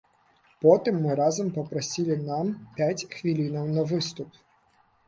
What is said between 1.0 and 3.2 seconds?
мы разам папрасілі нам пяць